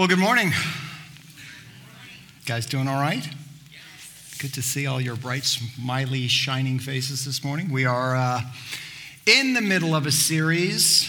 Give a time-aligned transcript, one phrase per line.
[0.00, 0.50] Well, good morning.
[2.46, 3.22] Guys, doing all right?
[4.38, 7.70] Good to see all your bright, smiley, shining faces this morning.
[7.70, 8.40] We are uh,
[9.26, 11.06] in the middle of a series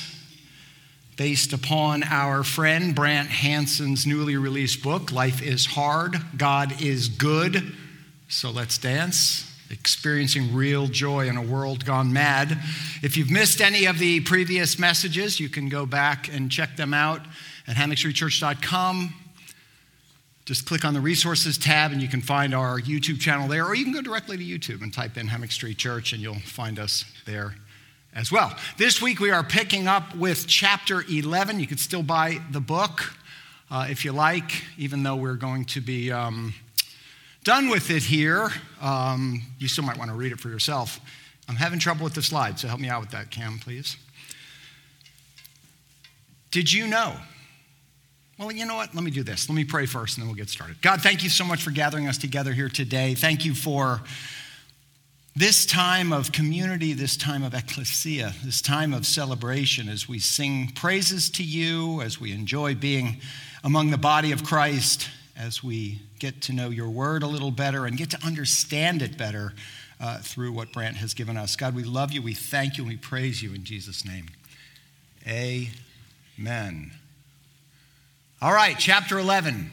[1.16, 7.72] based upon our friend Brant Hansen's newly released book, Life is Hard, God is Good.
[8.28, 9.50] So let's dance.
[9.70, 12.60] Experiencing real joy in a world gone mad.
[13.02, 16.94] If you've missed any of the previous messages, you can go back and check them
[16.94, 17.22] out
[17.68, 19.14] at hammockstreetchurch.com.
[20.46, 23.76] Just click on the resources tab and you can find our YouTube channel there, or
[23.76, 26.80] you can go directly to YouTube and type in Hammock Street Church and you'll find
[26.80, 27.56] us there
[28.14, 28.56] as well.
[28.78, 31.60] This week we are picking up with chapter 11.
[31.60, 33.16] You can still buy the book
[33.70, 36.54] uh, if you like, even though we're going to be um,
[37.44, 38.50] done with it here.
[38.82, 41.00] Um, you still might want to read it for yourself.
[41.48, 43.96] I'm having trouble with the slides, so help me out with that, Cam, please.
[46.50, 47.16] Did you know?
[48.42, 48.96] Well, you know what?
[48.96, 49.48] Let me do this.
[49.48, 50.82] Let me pray first and then we'll get started.
[50.82, 53.14] God, thank you so much for gathering us together here today.
[53.14, 54.02] Thank you for
[55.36, 60.72] this time of community, this time of ecclesia, this time of celebration as we sing
[60.74, 63.18] praises to you, as we enjoy being
[63.64, 67.86] among the body of Christ, as we get to know your word a little better
[67.86, 69.54] and get to understand it better
[70.00, 71.56] uh, through what Brant has given us.
[71.56, 74.30] God, we love you, we thank you, and we praise you in Jesus' name.
[75.28, 76.94] Amen.
[78.42, 79.70] All right, chapter 11.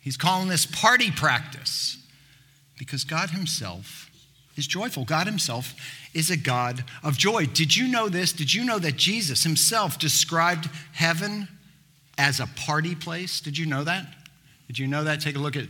[0.00, 1.98] He's calling this party practice
[2.78, 4.08] because God Himself
[4.56, 5.04] is joyful.
[5.04, 5.74] God Himself
[6.14, 7.46] is a God of joy.
[7.46, 8.32] Did you know this?
[8.32, 11.48] Did you know that Jesus Himself described heaven
[12.16, 13.40] as a party place?
[13.40, 14.06] Did you know that?
[14.68, 15.20] Did you know that?
[15.20, 15.66] Take a look at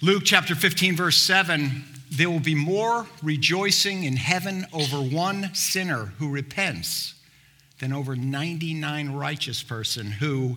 [0.00, 1.84] Luke chapter 15, verse 7.
[2.10, 7.14] There will be more rejoicing in heaven over one sinner who repents
[7.80, 10.56] than over 99 righteous person who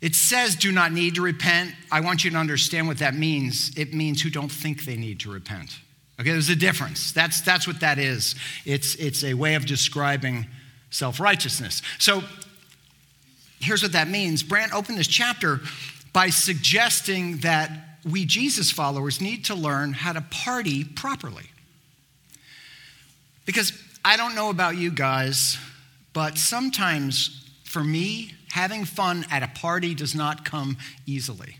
[0.00, 1.74] it says do not need to repent.
[1.90, 3.76] I want you to understand what that means.
[3.76, 5.78] It means who don't think they need to repent.
[6.20, 7.12] Okay, there's a difference.
[7.12, 8.34] That's, that's what that is.
[8.64, 10.46] It's, it's a way of describing
[10.90, 11.82] self righteousness.
[11.98, 12.22] So
[13.60, 14.42] here's what that means.
[14.42, 15.60] Brant opened this chapter
[16.12, 17.70] by suggesting that
[18.10, 21.50] we Jesus followers need to learn how to party properly.
[23.44, 23.72] Because
[24.04, 25.58] I don't know about you guys,
[26.12, 30.76] but sometimes for me, having fun at a party does not come
[31.06, 31.58] easily.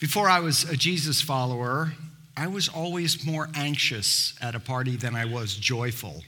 [0.00, 1.92] Before I was a Jesus follower,
[2.36, 6.22] I was always more anxious at a party than I was joyful.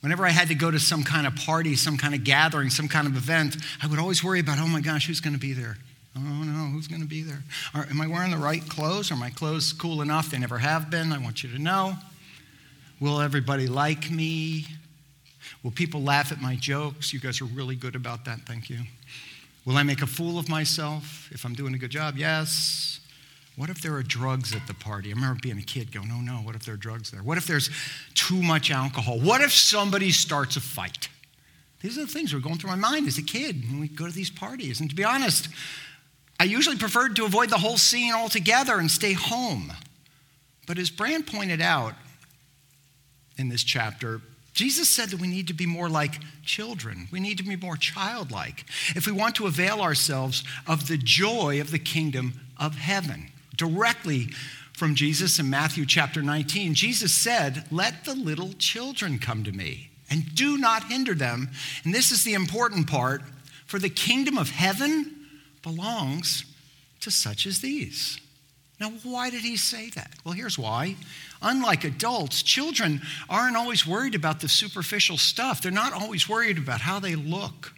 [0.00, 2.88] Whenever I had to go to some kind of party, some kind of gathering, some
[2.88, 5.52] kind of event, I would always worry about, oh my gosh, who's going to be
[5.52, 5.76] there?
[6.16, 7.42] Oh no, who's going to be there?
[7.74, 9.10] Are, am I wearing the right clothes?
[9.10, 10.30] Are my clothes cool enough?
[10.30, 11.12] They never have been.
[11.12, 11.96] I want you to know.
[13.00, 14.66] Will everybody like me?
[15.66, 17.12] Will people laugh at my jokes?
[17.12, 18.38] You guys are really good about that.
[18.42, 18.82] Thank you.
[19.64, 22.16] Will I make a fool of myself if I'm doing a good job?
[22.16, 23.00] Yes.
[23.56, 25.10] What if there are drugs at the party?
[25.10, 27.20] I remember being a kid going, oh no, what if there are drugs there?
[27.20, 27.68] What if there's
[28.14, 29.18] too much alcohol?
[29.18, 31.08] What if somebody starts a fight?
[31.80, 33.88] These are the things that were going through my mind as a kid when we
[33.88, 34.78] go to these parties.
[34.78, 35.48] And to be honest,
[36.38, 39.72] I usually preferred to avoid the whole scene altogether and stay home.
[40.68, 41.94] But as Brant pointed out
[43.36, 44.20] in this chapter,
[44.56, 47.08] Jesus said that we need to be more like children.
[47.12, 48.64] We need to be more childlike
[48.96, 53.30] if we want to avail ourselves of the joy of the kingdom of heaven.
[53.54, 54.28] Directly
[54.72, 59.90] from Jesus in Matthew chapter 19, Jesus said, Let the little children come to me
[60.08, 61.50] and do not hinder them.
[61.84, 63.20] And this is the important part
[63.66, 65.28] for the kingdom of heaven
[65.62, 66.46] belongs
[67.00, 68.18] to such as these.
[68.78, 70.10] Now, why did he say that?
[70.24, 70.96] Well, here's why.
[71.40, 75.62] Unlike adults, children aren't always worried about the superficial stuff.
[75.62, 77.72] They're not always worried about how they look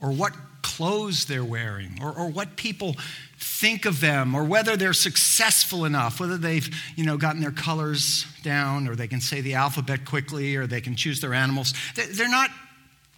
[0.00, 0.32] or what
[0.62, 2.96] clothes they're wearing or, or what people
[3.38, 8.26] think of them or whether they're successful enough, whether they've you know, gotten their colors
[8.42, 11.74] down or they can say the alphabet quickly or they can choose their animals.
[11.94, 12.50] They're not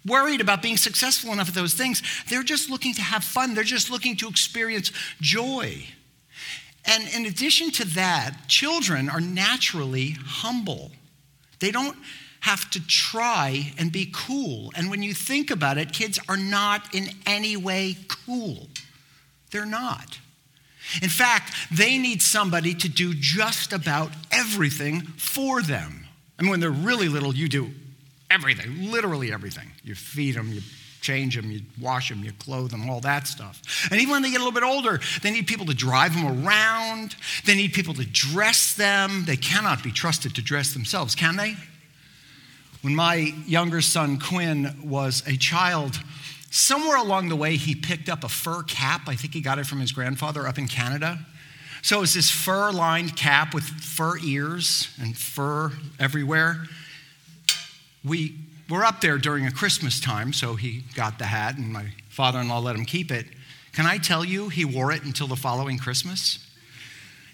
[0.07, 2.03] worried about being successful enough at those things.
[2.29, 5.87] They're just looking to have fun, they're just looking to experience joy.
[6.85, 10.91] And in addition to that, children are naturally humble.
[11.61, 11.97] They don't
[12.41, 14.73] have to try and be cool.
[14.75, 18.67] And when you think about it, kids are not in any way cool.
[19.53, 20.19] They're not.
[21.01, 26.07] In fact, they need somebody to do just about everything for them.
[26.39, 27.71] I mean, when they're really little, you do
[28.29, 29.71] everything, literally everything.
[29.85, 30.63] You feed them, you
[31.03, 33.61] change them, you wash them, you clothe them, all that stuff.
[33.91, 36.47] And even when they get a little bit older, they need people to drive them
[36.47, 37.17] around.
[37.45, 39.25] They need people to dress them.
[39.27, 41.57] They cannot be trusted to dress themselves, can they?
[42.81, 46.01] When my younger son Quinn was a child,
[46.51, 49.03] somewhere along the way, he picked up a fur cap.
[49.07, 51.19] I think he got it from his grandfather up in Canada.
[51.83, 56.65] So it was this fur lined cap with fur ears and fur everywhere.
[58.05, 58.37] We
[58.73, 62.41] were up there during a Christmas time, so he got the hat, and my father
[62.41, 63.27] in law let him keep it.
[63.73, 66.39] Can I tell you, he wore it until the following Christmas?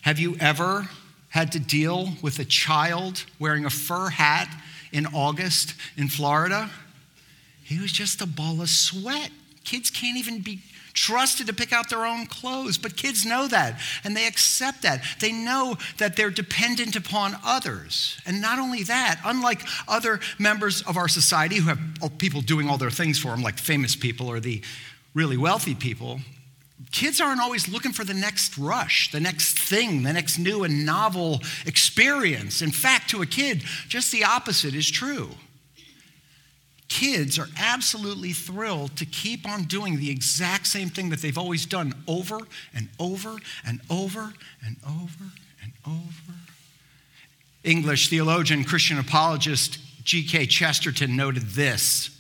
[0.03, 0.89] Have you ever
[1.31, 4.49] had to deal with a child wearing a fur hat
[4.93, 6.71] in August in Florida?
[7.63, 9.31] He was just a ball of sweat.
[9.65, 10.61] Kids can't even be
[10.99, 12.77] trusted to pick out their own clothes.
[12.79, 15.03] But kids know that and they accept that.
[15.21, 18.21] They know that they're dependent upon others.
[18.27, 22.79] And not only that, unlike other members of our society who have people doing all
[22.79, 24.63] their things for them, like famous people or the
[25.15, 26.21] really wealthy people,
[26.91, 30.85] kids aren't always looking for the next rush, the next thing, the next new and
[30.85, 32.63] novel experience.
[32.63, 35.31] In fact, to a kid, just the opposite is true
[36.89, 41.67] kids are absolutely thrilled to keep on doing the exact same thing that they've always
[41.67, 42.39] done over
[42.75, 43.37] and over
[43.67, 44.33] and over
[44.65, 45.25] and over
[45.63, 46.35] and over.
[47.65, 50.47] English theologian, Christian apologist G.K.
[50.47, 52.11] Chesterton noted this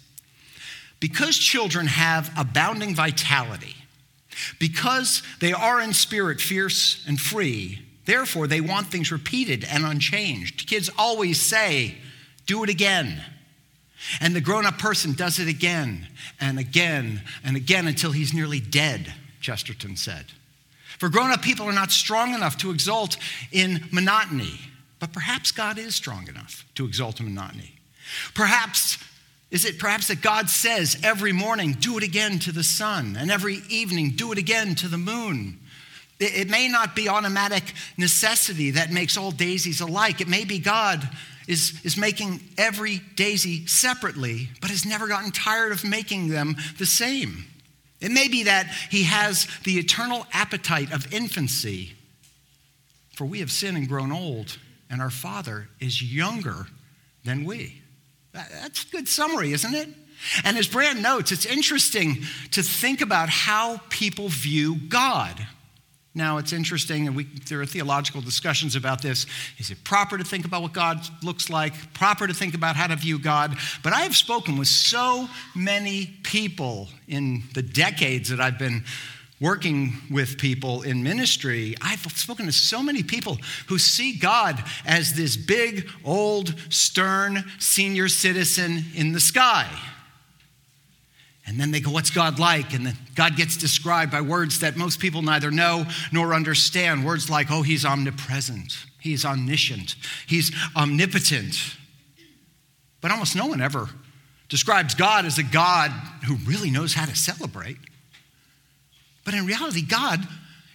[1.01, 3.77] Because children have abounding vitality,
[4.59, 10.69] because they are in spirit fierce and free, therefore they want things repeated and unchanged.
[10.69, 11.97] Kids always say,
[12.47, 13.23] Do it again
[14.21, 16.07] and the grown up person does it again
[16.41, 20.27] and again and again until he's nearly dead, Chesterton said.
[20.99, 23.17] For grown up people are not strong enough to exult
[23.53, 24.61] in monotony,
[24.99, 27.75] but perhaps God is strong enough to exult in monotony.
[28.35, 28.99] Perhaps
[29.51, 33.31] is it perhaps that God says every morning, do it again to the sun, and
[33.31, 35.59] every evening, do it again to the moon?
[36.21, 37.63] It may not be automatic
[37.97, 40.21] necessity that makes all daisies alike.
[40.21, 41.09] It may be God
[41.49, 46.87] is, is making every daisy separately, but has never gotten tired of making them the
[46.87, 47.47] same.
[48.01, 51.95] It may be that he has the eternal appetite of infancy,
[53.17, 54.59] for we have sinned and grown old,
[54.89, 56.67] and our Father is younger
[57.25, 57.83] than we.
[58.33, 59.89] That's a good summary, isn't it?
[60.45, 62.23] And as Brant notes, it's interesting
[62.53, 65.47] to think about how people view God.
[66.15, 69.27] Now, it's interesting, and we, there are theological discussions about this.
[69.59, 71.95] Is it proper to think about what God looks like?
[71.95, 73.57] Proper to think about how to view God?
[73.83, 78.85] But I have spoken with so many people in the decades that I've been
[79.41, 81.77] working with people in ministry.
[81.81, 83.39] I've spoken to so many people
[83.69, 89.69] who see God as this big, old, stern senior citizen in the sky.
[91.49, 92.75] And then they go, What's God like?
[92.75, 97.07] And then God gets described by words that most people neither know nor understand.
[97.07, 99.97] Words like, Oh, he's omnipresent, he's omniscient,
[100.27, 101.57] he's omnipotent.
[103.01, 103.89] But almost no one ever
[104.51, 105.91] describes God as a God
[106.27, 107.79] who really knows how to celebrate.
[109.25, 110.21] But in reality, God,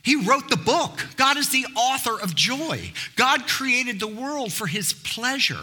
[0.02, 1.06] He wrote the book.
[1.18, 2.92] God is the author of joy.
[3.16, 5.62] God created the world for His pleasure.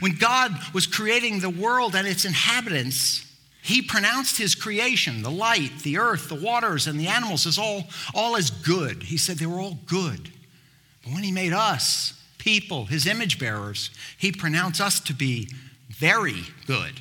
[0.00, 3.25] When God was creating the world and its inhabitants,
[3.66, 7.82] he pronounced his creation, the light, the earth, the waters, and the animals, as all,
[8.14, 9.02] all as good.
[9.02, 10.30] He said they were all good.
[11.02, 15.48] But when he made us, people, his image bearers, he pronounced us to be
[15.88, 17.00] very good.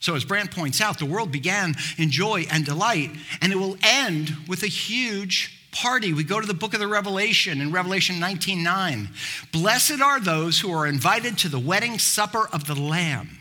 [0.00, 3.78] So, as Brant points out, the world began in joy and delight, and it will
[3.82, 6.12] end with a huge party.
[6.12, 9.08] We go to the book of the Revelation in Revelation 19:9.
[9.50, 13.37] Blessed are those who are invited to the wedding supper of the Lamb.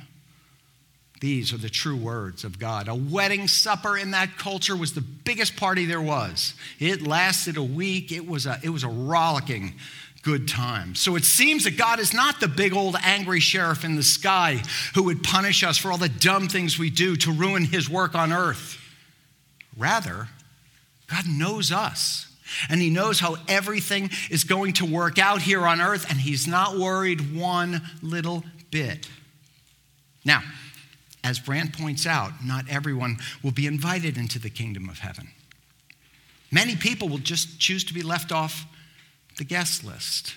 [1.19, 2.87] These are the true words of God.
[2.87, 6.53] A wedding supper in that culture was the biggest party there was.
[6.79, 8.11] It lasted a week.
[8.11, 9.73] It was a, it was a rollicking
[10.21, 10.93] good time.
[10.93, 14.61] So it seems that God is not the big old angry sheriff in the sky
[14.93, 18.13] who would punish us for all the dumb things we do to ruin his work
[18.13, 18.79] on earth.
[19.77, 20.27] Rather,
[21.07, 22.25] God knows us.
[22.69, 26.47] And he knows how everything is going to work out here on earth, and he's
[26.47, 29.07] not worried one little bit.
[30.23, 30.41] Now,
[31.27, 35.27] as Brant points out, not everyone will be invited into the kingdom of heaven.
[36.51, 38.65] Many people will just choose to be left off
[39.37, 40.35] the guest list.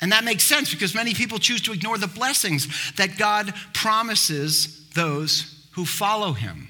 [0.00, 4.88] And that makes sense because many people choose to ignore the blessings that God promises
[4.90, 6.68] those who follow him.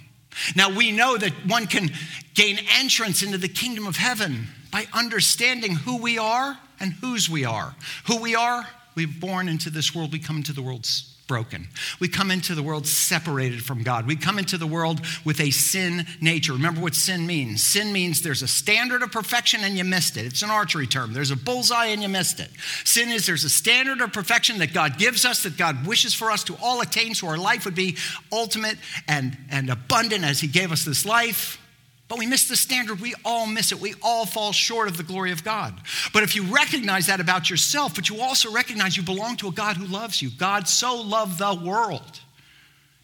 [0.57, 1.91] Now, we know that one can
[2.33, 7.45] gain entrance into the kingdom of heaven by understanding who we are and whose we
[7.45, 7.77] are.
[8.07, 10.87] Who we are, we're born into this world, we come into the world
[11.29, 11.69] broken.
[12.01, 14.07] We come into the world separated from God.
[14.07, 16.55] We come into the world with a sin nature.
[16.55, 17.63] Remember what sin means?
[17.63, 20.27] Sin means there's a standard of perfection and you missed it.
[20.27, 21.13] It's an archery term.
[21.13, 22.51] There's a bullseye and you missed it.
[22.85, 26.31] Sin is there's a standard of perfection that God gives us, that God wishes for
[26.31, 27.97] us to all attain so our life would be
[28.33, 31.63] ultimate and, and abundant as He gave us this life.
[32.09, 33.01] But we miss the standard.
[33.01, 33.81] We all miss it.
[33.81, 35.75] We all fall short of the glory of God.
[36.13, 39.53] But if you recognize that about yourself, but you also recognize you belong to a
[39.53, 42.21] God who loves you, God so loved the world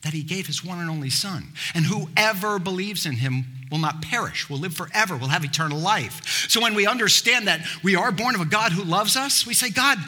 [0.03, 1.53] that he gave his one and only Son.
[1.75, 6.47] And whoever believes in him will not perish, will live forever, will have eternal life.
[6.49, 9.55] So when we understand that we are born of a God who loves us, we
[9.55, 9.99] say, God,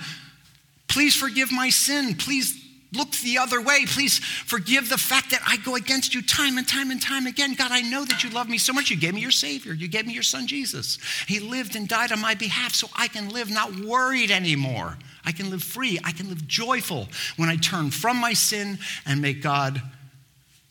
[0.88, 2.14] please forgive my sin.
[2.14, 3.84] Please look the other way.
[3.86, 7.54] Please forgive the fact that I go against you time and time and time again.
[7.54, 8.90] God, I know that you love me so much.
[8.90, 9.72] You gave me your Savior.
[9.72, 10.98] You gave me your Son, Jesus.
[11.26, 14.98] He lived and died on my behalf so I can live not worried anymore.
[15.24, 15.98] I can live free.
[16.04, 19.82] I can live joyful when I turn from my sin and make God,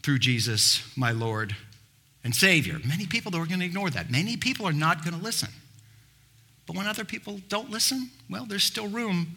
[0.05, 1.55] through Jesus, my Lord
[2.23, 2.79] and Savior.
[2.85, 4.11] Many people are going to ignore that.
[4.11, 5.49] Many people are not going to listen.
[6.67, 9.35] But when other people don't listen, well, there's still room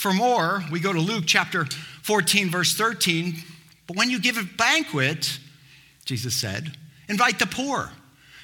[0.00, 1.66] for more, we go to Luke chapter
[2.04, 3.36] 14, verse 13.
[3.86, 5.38] But when you give a banquet,
[6.06, 6.74] Jesus said,
[7.06, 7.90] invite the poor,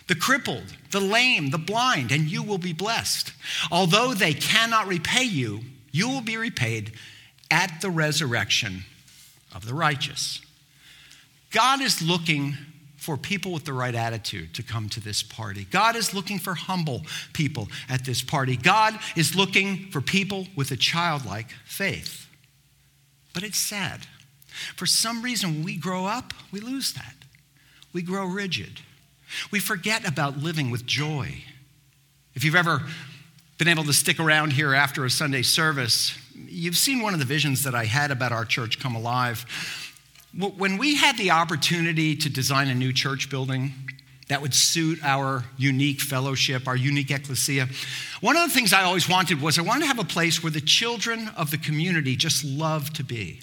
[0.06, 3.32] the crippled, the lame, the blind, and you will be blessed.
[3.72, 6.92] Although they cannot repay you, you will be repaid
[7.50, 8.82] at the resurrection
[9.54, 10.42] of the righteous.
[11.52, 12.58] God is looking
[13.06, 15.64] for people with the right attitude to come to this party.
[15.70, 17.02] God is looking for humble
[17.34, 18.56] people at this party.
[18.56, 22.26] God is looking for people with a childlike faith.
[23.32, 24.08] But it's sad.
[24.75, 27.14] For some reason, when we grow up, we lose that.
[27.92, 28.80] We grow rigid.
[29.52, 31.44] We forget about living with joy.
[32.34, 32.82] If you've ever
[33.56, 37.25] been able to stick around here after a Sunday service, you've seen one of the
[37.25, 39.46] visions that I had about our church come alive
[40.37, 43.73] when we had the opportunity to design a new church building
[44.28, 47.69] that would suit our unique fellowship, our unique ecclesia,
[48.21, 50.50] one of the things I always wanted was I wanted to have a place where
[50.50, 53.40] the children of the community just love to be.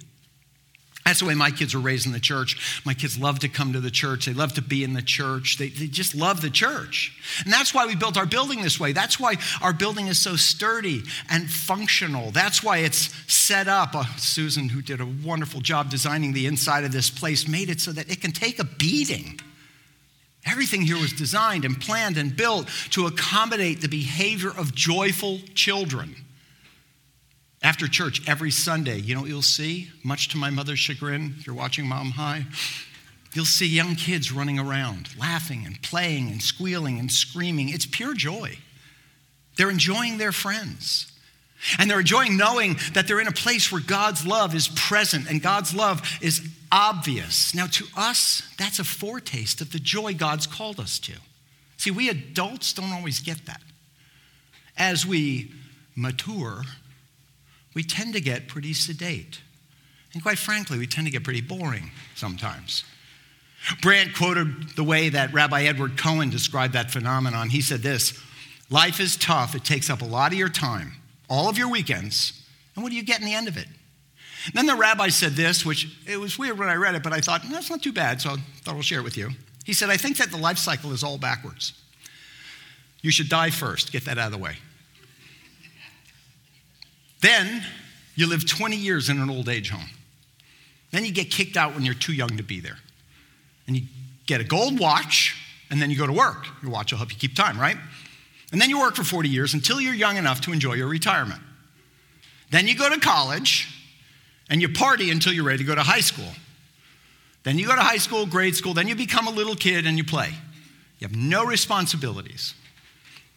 [1.05, 2.81] That's the way my kids were raised in the church.
[2.86, 4.25] My kids love to come to the church.
[4.25, 5.57] They love to be in the church.
[5.57, 7.12] They, they just love the church.
[7.43, 8.93] And that's why we built our building this way.
[8.93, 12.31] That's why our building is so sturdy and functional.
[12.31, 13.95] That's why it's set up.
[13.95, 17.81] Uh, Susan, who did a wonderful job designing the inside of this place, made it
[17.81, 19.41] so that it can take a beating.
[20.45, 26.15] Everything here was designed and planned and built to accommodate the behavior of joyful children.
[27.63, 29.89] After church every Sunday, you know what you'll see?
[30.03, 32.46] Much to my mother's chagrin, if you're watching Mom High,
[33.34, 37.70] you'll see young kids running around, laughing and playing and squealing and screaming.
[37.70, 38.58] It's pure joy.
[39.55, 41.10] They're enjoying their friends.
[41.79, 45.41] And they're enjoying knowing that they're in a place where God's love is present and
[45.41, 47.55] God's love is obvious.
[47.55, 51.13] Now, to us, that's a foretaste of the joy God's called us to.
[51.77, 53.62] See, we adults don't always get that.
[54.77, 55.53] As we
[55.96, 56.63] mature,
[57.74, 59.42] we tend to get pretty sedate.
[60.13, 62.84] And quite frankly, we tend to get pretty boring sometimes.
[63.82, 67.50] Brant quoted the way that Rabbi Edward Cohen described that phenomenon.
[67.50, 68.20] He said this
[68.70, 70.94] Life is tough, it takes up a lot of your time,
[71.30, 72.44] all of your weekends,
[72.75, 73.68] and what do you get in the end of it?
[74.46, 77.13] And then the rabbi said this, which it was weird when I read it, but
[77.13, 79.30] I thought, that's not too bad, so I thought I'll share it with you.
[79.63, 81.74] He said, I think that the life cycle is all backwards.
[83.01, 84.58] You should die first, get that out of the way.
[87.24, 87.63] Then
[88.15, 89.89] you live 20 years in an old age home.
[90.92, 92.77] Then you get kicked out when you're too young to be there.
[93.65, 93.84] And you
[94.25, 95.34] get a gold watch,
[95.70, 96.46] and then you go to work.
[96.62, 97.77] Your watch will help you keep time, right?
[98.51, 101.42] And then you work for 40 years until you're young enough to enjoy your retirement.
[102.51, 103.70] Then you go to college,
[104.50, 106.30] and you party until you're ready to go to high school.
[107.44, 109.98] Then you go to high school, grade school, then you become a little kid and
[109.98, 110.34] you play.
[111.00, 112.53] You have no responsibilities.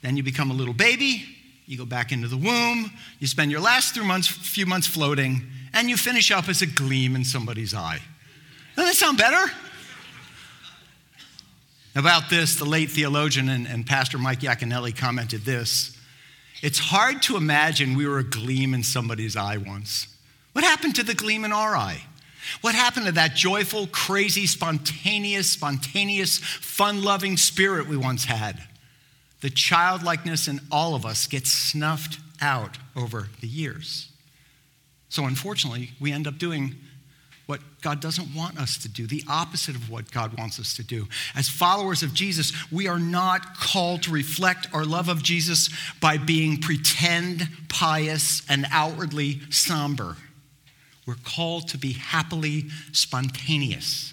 [0.03, 1.36] Then you become a little baby,
[1.67, 5.43] you go back into the womb, you spend your last three months, few months floating,
[5.73, 8.01] and you finish up as a gleam in somebody's eye.
[8.77, 9.53] Doesn't that sound better?
[11.97, 15.99] About this, the late theologian and, and Pastor Mike Yaconelli commented this
[16.63, 20.07] It's hard to imagine we were a gleam in somebody's eye once.
[20.53, 22.03] What happened to the gleam in our eye?
[22.61, 28.63] What happened to that joyful, crazy, spontaneous, spontaneous, fun loving spirit we once had?
[29.47, 34.11] The childlikeness in all of us gets snuffed out over the years.
[35.09, 36.75] So, unfortunately, we end up doing
[37.47, 40.83] what God doesn't want us to do, the opposite of what God wants us to
[40.83, 41.07] do.
[41.37, 46.17] As followers of Jesus, we are not called to reflect our love of Jesus by
[46.17, 50.17] being pretend, pious, and outwardly somber.
[51.07, 54.13] We're called to be happily spontaneous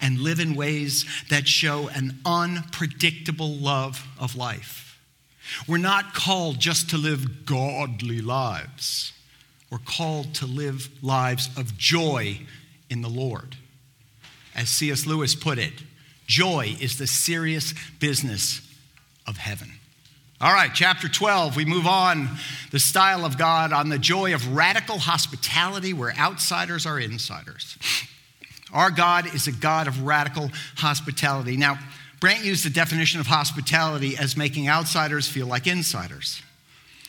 [0.00, 4.98] and live in ways that show an unpredictable love of life.
[5.68, 9.12] We're not called just to live godly lives.
[9.70, 12.40] We're called to live lives of joy
[12.88, 13.56] in the Lord.
[14.54, 15.06] As C.S.
[15.06, 15.72] Lewis put it,
[16.26, 18.60] joy is the serious business
[19.26, 19.72] of heaven.
[20.40, 22.28] All right, chapter 12, we move on.
[22.70, 27.78] The style of God on the joy of radical hospitality where outsiders are insiders.
[28.74, 31.56] Our God is a God of radical hospitality.
[31.56, 31.78] Now,
[32.20, 36.42] Brant used the definition of hospitality as making outsiders feel like insiders.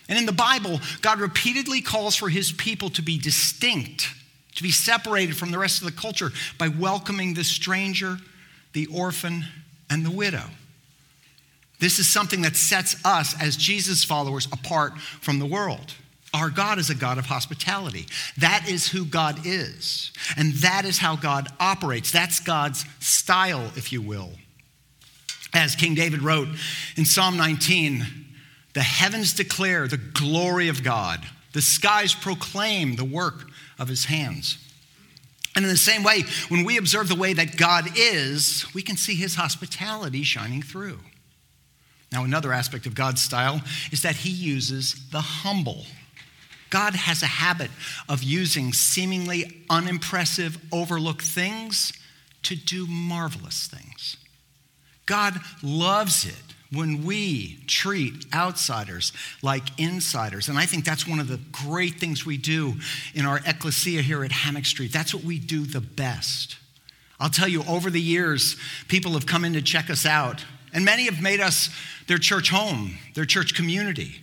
[0.07, 4.13] And in the Bible, God repeatedly calls for his people to be distinct,
[4.55, 8.17] to be separated from the rest of the culture by welcoming the stranger,
[8.74, 9.45] the orphan,
[9.89, 10.43] and the widow.
[11.79, 15.93] This is something that sets us as Jesus followers apart from the world.
[16.35, 18.07] Our God is a God of hospitality.
[18.39, 20.11] That is who God is.
[20.35, 22.11] And that is how God operates.
[22.11, 24.31] That's God's style, if you will.
[25.53, 26.49] As King David wrote
[26.97, 28.05] in Psalm 19,
[28.73, 33.47] the heavens declare the glory of God, the skies proclaim the work
[33.79, 34.57] of his hands.
[35.55, 38.97] And in the same way, when we observe the way that God is, we can
[38.97, 40.99] see his hospitality shining through.
[42.11, 43.61] Now, another aspect of God's style
[43.93, 45.85] is that he uses the humble.
[46.69, 47.72] God has a habit
[48.10, 51.93] of using seemingly unimpressive, overlooked things
[52.43, 54.17] to do marvelous things.
[55.05, 56.36] God loves it
[56.72, 60.50] when we treat outsiders like insiders.
[60.50, 62.75] And I think that's one of the great things we do
[63.13, 64.91] in our ecclesia here at Hammock Street.
[64.91, 66.57] That's what we do the best.
[67.19, 68.57] I'll tell you, over the years,
[68.88, 70.43] people have come in to check us out,
[70.74, 71.69] and many have made us
[72.07, 74.22] their church home, their church community.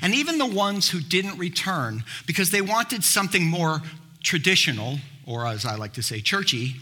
[0.00, 3.82] And even the ones who didn't return because they wanted something more
[4.22, 6.76] traditional, or as I like to say, churchy,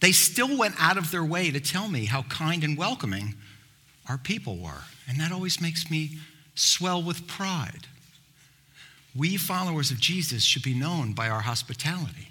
[0.00, 3.34] they still went out of their way to tell me how kind and welcoming
[4.08, 4.84] our people were.
[5.08, 6.18] And that always makes me
[6.54, 7.86] swell with pride.
[9.14, 12.28] We followers of Jesus should be known by our hospitality.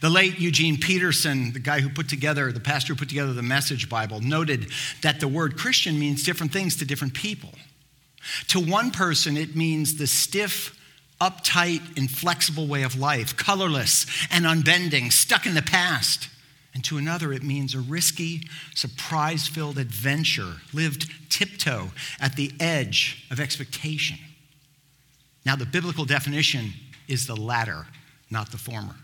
[0.00, 3.42] The late Eugene Peterson, the guy who put together, the pastor who put together the
[3.42, 4.70] Message Bible, noted
[5.02, 7.50] that the word Christian means different things to different people.
[8.48, 10.78] To one person, it means the stiff,
[11.20, 16.28] uptight, inflexible way of life, colorless and unbending, stuck in the past.
[16.74, 18.42] And to another, it means a risky,
[18.74, 21.90] surprise filled adventure lived tiptoe
[22.20, 24.18] at the edge of expectation.
[25.44, 26.72] Now, the biblical definition
[27.08, 27.86] is the latter,
[28.30, 28.94] not the former.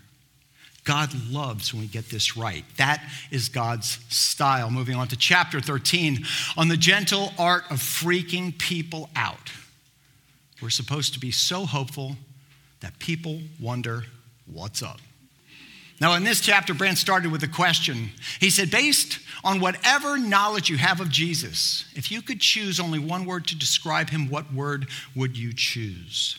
[0.85, 2.65] God loves when we get this right.
[2.77, 4.71] That is God's style.
[4.71, 6.25] Moving on to chapter 13
[6.57, 9.51] on the gentle art of freaking people out.
[10.61, 12.17] We're supposed to be so hopeful
[12.81, 14.05] that people wonder
[14.47, 15.01] what's up.
[16.01, 18.11] Now, in this chapter, Brant started with a question.
[18.41, 22.99] He said, Based on whatever knowledge you have of Jesus, if you could choose only
[22.99, 26.37] one word to describe him, what word would you choose?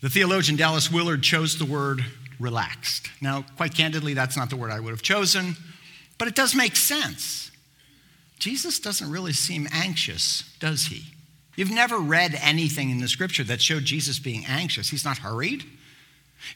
[0.00, 2.04] The theologian Dallas Willard chose the word
[2.42, 3.10] relaxed.
[3.20, 5.56] Now, quite candidly, that's not the word I would have chosen,
[6.18, 7.50] but it does make sense.
[8.38, 11.04] Jesus doesn't really seem anxious, does he?
[11.56, 14.88] You've never read anything in the scripture that showed Jesus being anxious.
[14.88, 15.64] He's not hurried.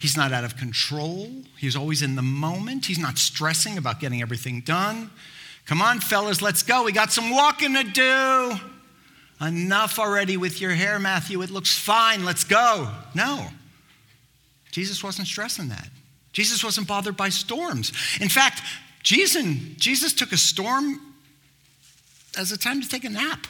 [0.01, 1.31] He's not out of control.
[1.59, 2.87] He's always in the moment.
[2.87, 5.11] He's not stressing about getting everything done.
[5.67, 6.85] Come on, fellas, let's go.
[6.85, 8.55] We got some walking to do.
[9.41, 11.43] Enough already with your hair, Matthew.
[11.43, 12.25] It looks fine.
[12.25, 12.89] Let's go.
[13.15, 13.49] No.
[14.77, 15.89] Jesus wasn't stressing that.
[16.35, 17.95] Jesus wasn't bothered by storms.
[18.21, 18.61] In fact,
[19.03, 19.43] Jesus,
[19.79, 21.01] Jesus took a storm
[22.37, 23.47] as a time to take a nap.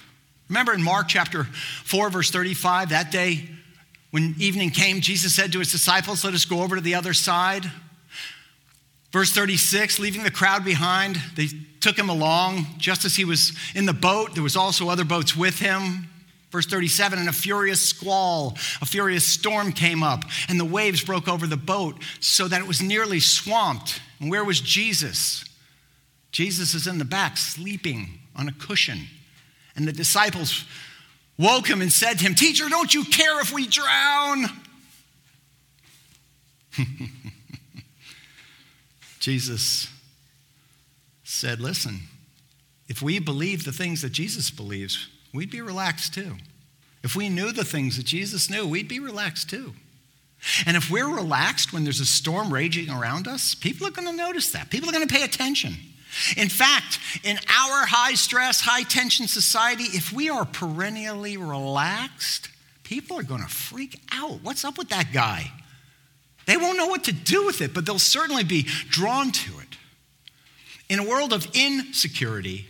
[0.48, 1.42] Remember in Mark chapter
[1.82, 3.48] 4, verse 35, that day
[4.12, 7.12] when evening came, Jesus said to his disciples, Let us go over to the other
[7.12, 7.68] side.
[9.10, 11.48] Verse 36, leaving the crowd behind, they
[11.80, 12.66] took him along.
[12.78, 16.06] Just as he was in the boat, there was also other boats with him.
[16.50, 21.28] Verse 37 And a furious squall, a furious storm came up, and the waves broke
[21.28, 24.00] over the boat so that it was nearly swamped.
[24.20, 25.44] And where was Jesus?
[26.30, 29.06] Jesus is in the back, sleeping on a cushion.
[29.74, 30.64] And the disciples
[31.38, 34.46] woke him and said to him, Teacher, don't you care if we drown?
[39.20, 39.88] Jesus
[41.24, 42.00] said, Listen,
[42.88, 46.36] if we believe the things that Jesus believes, we'd be relaxed too.
[47.02, 49.74] If we knew the things that Jesus knew, we'd be relaxed too.
[50.66, 54.16] And if we're relaxed when there's a storm raging around us, people are going to
[54.16, 54.70] notice that.
[54.70, 55.74] People are going to pay attention.
[56.36, 62.48] In fact, in our high stress, high tension society, if we are perennially relaxed,
[62.84, 64.42] people are going to freak out.
[64.42, 65.50] What's up with that guy?
[66.46, 69.76] They won't know what to do with it, but they'll certainly be drawn to it.
[70.88, 72.66] In a world of insecurity,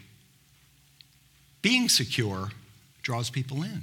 [1.67, 2.51] being secure
[3.03, 3.83] draws people in.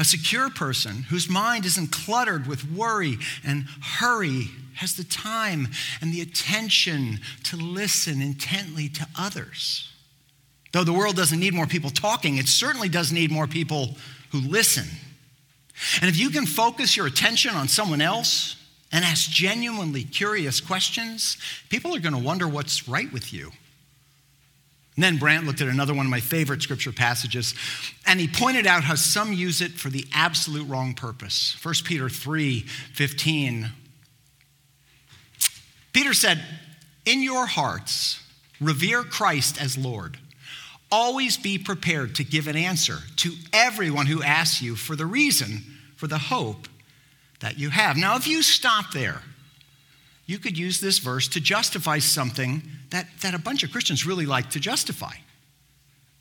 [0.00, 5.68] A secure person whose mind isn't cluttered with worry and hurry has the time
[6.00, 9.92] and the attention to listen intently to others.
[10.72, 13.94] Though the world doesn't need more people talking, it certainly does need more people
[14.32, 14.88] who listen.
[16.00, 18.56] And if you can focus your attention on someone else
[18.90, 21.36] and ask genuinely curious questions,
[21.68, 23.52] people are going to wonder what's right with you.
[24.98, 27.54] And then Brant looked at another one of my favorite scripture passages,
[28.04, 31.56] and he pointed out how some use it for the absolute wrong purpose.
[31.62, 32.62] 1 Peter 3
[32.94, 33.70] 15.
[35.92, 36.42] Peter said,
[37.06, 38.20] In your hearts,
[38.60, 40.18] revere Christ as Lord.
[40.90, 45.62] Always be prepared to give an answer to everyone who asks you for the reason
[45.94, 46.66] for the hope
[47.38, 47.96] that you have.
[47.96, 49.22] Now, if you stop there,
[50.28, 54.26] you could use this verse to justify something that, that a bunch of Christians really
[54.26, 55.14] like to justify.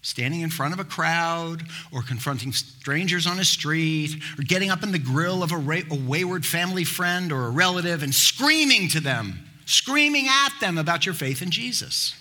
[0.02, 4.82] Standing in front of a crowd, or confronting strangers on a street, or getting up
[4.82, 8.88] in the grill of a, ra- a wayward family friend or a relative and screaming
[8.88, 12.16] to them, screaming at them about your faith in Jesus.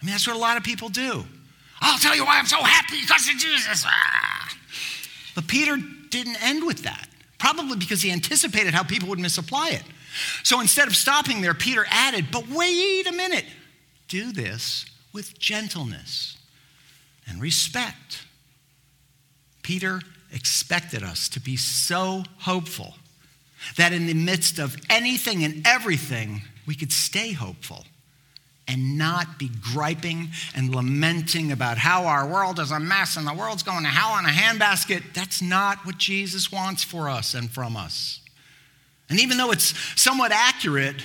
[0.00, 1.26] I mean, that's what a lot of people do.
[1.82, 3.84] I'll tell you why I'm so happy because of Jesus.
[3.86, 4.56] Ah.
[5.34, 5.76] But Peter
[6.08, 7.06] didn't end with that,
[7.38, 9.82] probably because he anticipated how people would misapply it.
[10.42, 13.44] So instead of stopping there, Peter added, But wait a minute,
[14.08, 16.36] do this with gentleness
[17.26, 18.24] and respect.
[19.62, 20.00] Peter
[20.32, 22.94] expected us to be so hopeful
[23.76, 27.84] that in the midst of anything and everything, we could stay hopeful
[28.68, 33.32] and not be griping and lamenting about how our world is a mess and the
[33.32, 35.14] world's going to hell in a handbasket.
[35.14, 38.20] That's not what Jesus wants for us and from us.
[39.08, 40.96] And even though it's somewhat accurate,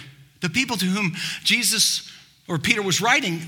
[0.41, 2.11] the people to whom Jesus
[2.47, 3.41] or Peter was writing,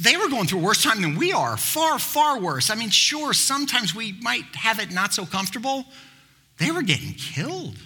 [0.00, 2.70] they were going through a worse time than we are, far, far worse.
[2.70, 5.84] I mean, sure, sometimes we might have it not so comfortable.
[6.58, 7.76] They were getting killed,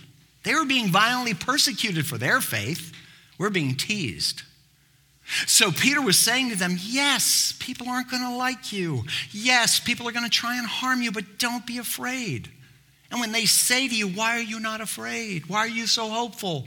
[0.42, 2.92] they were being violently persecuted for their faith.
[3.38, 4.42] We're being teased.
[5.46, 9.04] So Peter was saying to them, Yes, people aren't going to like you.
[9.30, 12.50] Yes, people are going to try and harm you, but don't be afraid.
[13.10, 15.48] And when they say to you, Why are you not afraid?
[15.48, 16.66] Why are you so hopeful?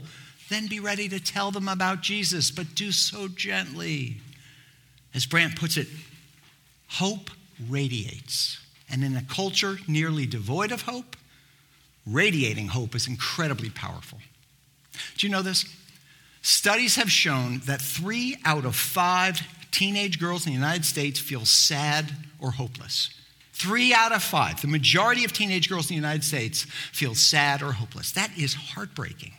[0.50, 4.18] Then be ready to tell them about Jesus, but do so gently.
[5.14, 5.88] As Brant puts it,
[6.88, 7.30] hope
[7.68, 8.58] radiates.
[8.90, 11.16] And in a culture nearly devoid of hope,
[12.06, 14.18] radiating hope is incredibly powerful.
[15.16, 15.64] Do you know this?
[16.42, 21.46] Studies have shown that three out of five teenage girls in the United States feel
[21.46, 23.08] sad or hopeless.
[23.54, 27.62] Three out of five, the majority of teenage girls in the United States feel sad
[27.62, 28.10] or hopeless.
[28.12, 29.32] That is heartbreaking.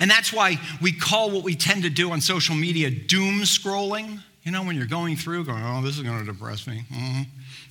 [0.00, 4.20] And that's why we call what we tend to do on social media doom scrolling.
[4.42, 6.84] You know, when you're going through, going, oh, this is going to depress me.
[6.90, 7.22] Mm-hmm.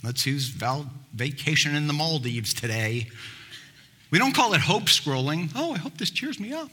[0.04, 3.08] Let's use val- vacation in the Maldives today.
[4.12, 5.50] We don't call it hope scrolling.
[5.56, 6.70] Oh, I hope this cheers me up.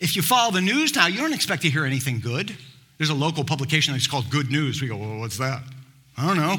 [0.00, 2.56] If you follow the news now, you don't expect to hear anything good.
[2.96, 4.80] There's a local publication that's called Good News.
[4.80, 5.62] We go, well, what's that?
[6.16, 6.58] I don't know.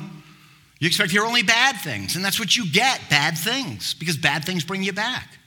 [0.80, 4.18] You expect to hear only bad things, and that's what you get bad things, because
[4.18, 5.38] bad things bring you back.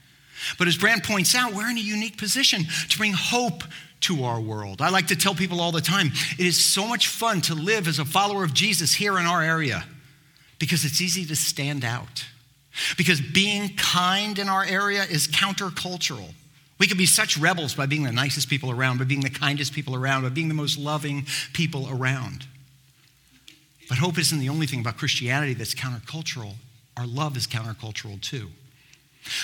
[0.57, 3.63] But as Brant points out, we're in a unique position to bring hope
[4.01, 4.81] to our world.
[4.81, 7.87] I like to tell people all the time it is so much fun to live
[7.87, 9.85] as a follower of Jesus here in our area
[10.59, 12.25] because it's easy to stand out.
[12.97, 16.33] Because being kind in our area is countercultural.
[16.79, 19.73] We could be such rebels by being the nicest people around, by being the kindest
[19.73, 22.45] people around, by being the most loving people around.
[23.91, 26.53] But hope isn't the only thing about Christianity that's countercultural.
[26.95, 28.47] Our love is countercultural too.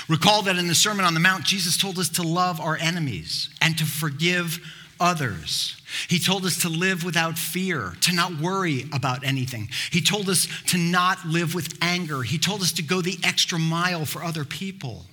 [0.07, 3.49] Recall that in the Sermon on the Mount, Jesus told us to love our enemies
[3.61, 4.61] and to forgive
[5.01, 5.75] others.
[6.07, 9.67] He told us to live without fear, to not worry about anything.
[9.91, 12.21] He told us to not live with anger.
[12.21, 15.07] He told us to go the extra mile for other people.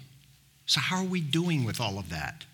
[0.67, 2.45] So, how are we doing with all of that?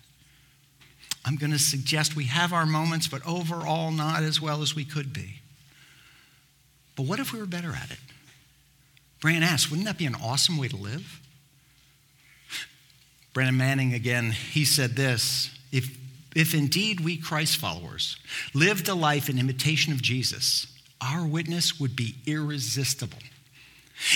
[1.25, 4.83] I'm going to suggest we have our moments, but overall, not as well as we
[4.83, 5.40] could be.
[6.95, 7.99] But what if we were better at it?
[9.21, 11.21] Brant asked, wouldn't that be an awesome way to live?
[13.33, 15.97] Brennan Manning again, he said this if,
[16.35, 18.17] if indeed we Christ followers
[18.53, 20.67] lived a life in imitation of Jesus,
[20.99, 23.19] our witness would be irresistible.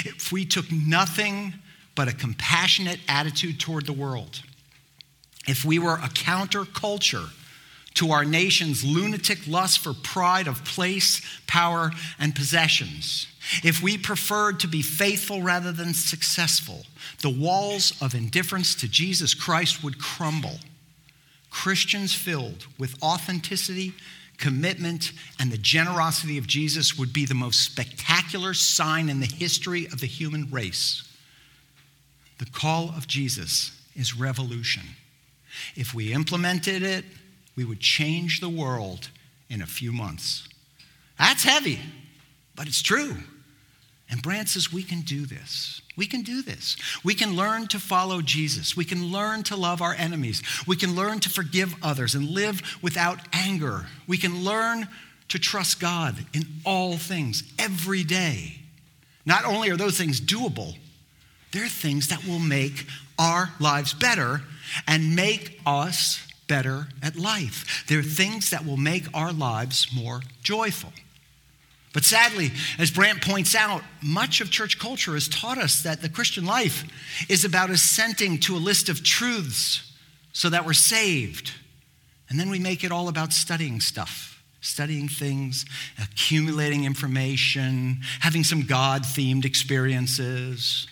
[0.03, 1.53] If we took nothing
[1.95, 4.41] but a compassionate attitude toward the world.
[5.47, 7.29] If we were a counterculture
[7.95, 13.27] to our nation's lunatic lust for pride of place, power, and possessions,
[13.63, 16.85] if we preferred to be faithful rather than successful,
[17.21, 20.59] the walls of indifference to Jesus Christ would crumble.
[21.51, 23.93] Christians filled with authenticity,
[24.37, 29.85] commitment, and the generosity of Jesus would be the most spectacular sign in the history
[29.85, 31.03] of the human race.
[32.39, 34.83] The call of Jesus is revolution.
[35.75, 37.05] If we implemented it,
[37.55, 39.09] we would change the world
[39.49, 40.47] in a few months.
[41.17, 41.79] That's heavy,
[42.55, 43.15] but it's true.
[44.09, 45.81] And Brant says we can do this.
[45.97, 46.77] We can do this.
[47.03, 48.77] We can learn to follow Jesus.
[48.77, 50.43] We can learn to love our enemies.
[50.67, 53.87] We can learn to forgive others and live without anger.
[54.07, 54.87] We can learn
[55.29, 58.59] to trust God in all things every day.
[59.25, 60.75] Not only are those things doable,
[61.51, 62.85] they're things that will make
[63.17, 64.41] our lives better
[64.87, 67.85] and make us better at life.
[67.87, 70.91] They're things that will make our lives more joyful.
[71.93, 76.09] But sadly, as Brant points out, much of church culture has taught us that the
[76.09, 76.83] Christian life
[77.29, 79.93] is about assenting to a list of truths
[80.33, 81.53] so that we're saved.
[82.29, 85.65] And then we make it all about studying stuff, studying things,
[85.97, 90.87] accumulating information, having some God themed experiences.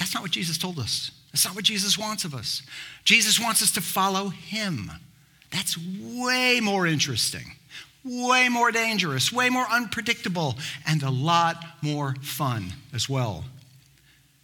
[0.00, 1.12] That's not what Jesus told us.
[1.36, 2.62] That's not what Jesus wants of us.
[3.04, 4.90] Jesus wants us to follow him.
[5.50, 7.56] That's way more interesting,
[8.02, 10.54] way more dangerous, way more unpredictable,
[10.88, 13.44] and a lot more fun as well.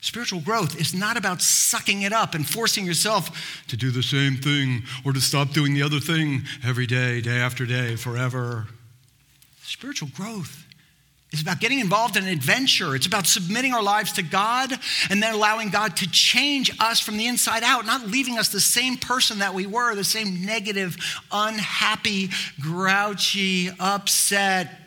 [0.03, 4.37] Spiritual growth is not about sucking it up and forcing yourself to do the same
[4.37, 8.67] thing or to stop doing the other thing every day, day after day, forever.
[9.63, 10.67] Spiritual growth
[11.33, 12.95] it's about getting involved in an adventure.
[12.95, 14.71] It's about submitting our lives to God
[15.09, 18.61] and then allowing God to change us from the inside out, not leaving us the
[18.61, 20.97] same person that we were, the same negative,
[21.33, 22.29] unhappy,
[22.61, 24.79] grouchy, upset,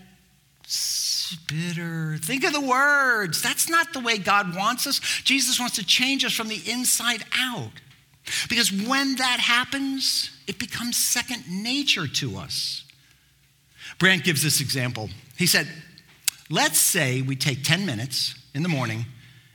[1.48, 2.18] bitter.
[2.22, 3.42] Think of the words.
[3.42, 5.00] That's not the way God wants us.
[5.24, 7.72] Jesus wants to change us from the inside out.
[8.50, 12.84] Because when that happens, it becomes second nature to us.
[13.98, 15.10] Brant gives this example.
[15.38, 15.68] He said,
[16.50, 19.06] Let's say we take 10 minutes in the morning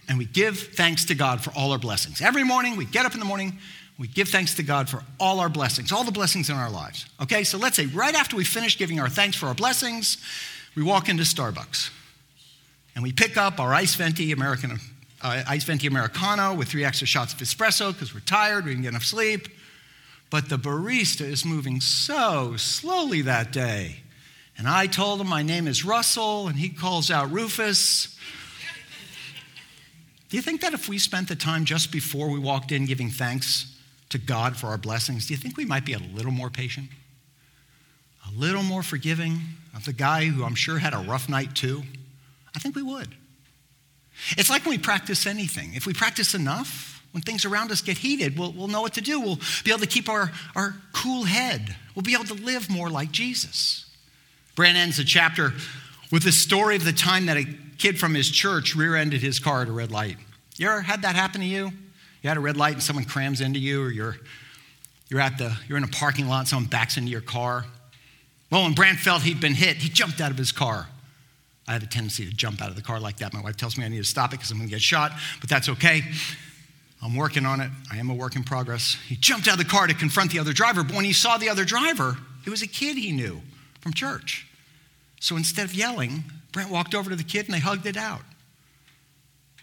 [0.09, 2.20] and we give thanks to God for all our blessings.
[2.20, 3.59] Every morning, we get up in the morning,
[3.96, 7.07] we give thanks to God for all our blessings, all the blessings in our lives.
[7.22, 10.18] Okay, so let's say right after we finish giving our thanks for our blessings,
[10.74, 11.90] we walk into Starbucks
[12.94, 14.81] and we pick up our ice venti American
[15.22, 18.83] uh, ice venti americano with three extra shots of espresso because we're tired, we didn't
[18.83, 19.48] get enough sleep.
[20.31, 24.00] But the barista is moving so slowly that day.
[24.61, 28.14] And I told him my name is Russell, and he calls out Rufus.
[30.29, 33.09] Do you think that if we spent the time just before we walked in giving
[33.09, 33.75] thanks
[34.11, 36.90] to God for our blessings, do you think we might be a little more patient?
[38.29, 39.38] A little more forgiving
[39.75, 41.83] of the guy who I'm sure had a rough night too?
[42.55, 43.14] I think we would.
[44.37, 45.73] It's like when we practice anything.
[45.73, 49.01] If we practice enough, when things around us get heated, we'll, we'll know what to
[49.01, 49.23] do.
[49.23, 51.75] We'll be able to keep our, our cool head.
[51.94, 53.87] We'll be able to live more like Jesus.
[54.61, 55.55] Brant ends the chapter
[56.12, 57.46] with the story of the time that a
[57.79, 60.18] kid from his church rear ended his car at a red light.
[60.59, 61.70] You ever had that happen to you?
[62.20, 64.18] You had a red light and someone crams into you, or you're,
[65.09, 67.64] you're, at the, you're in a parking lot, and someone backs into your car.
[68.51, 70.88] Well, when Brant felt he'd been hit, he jumped out of his car.
[71.66, 73.33] I have a tendency to jump out of the car like that.
[73.33, 75.12] My wife tells me I need to stop it because I'm going to get shot,
[75.40, 76.03] but that's okay.
[77.03, 77.70] I'm working on it.
[77.90, 78.99] I am a work in progress.
[79.09, 81.38] He jumped out of the car to confront the other driver, but when he saw
[81.38, 83.40] the other driver, it was a kid he knew
[83.81, 84.46] from church.
[85.20, 88.22] So instead of yelling, Brant walked over to the kid and they hugged it out.